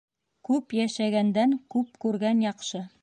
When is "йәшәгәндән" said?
0.79-1.53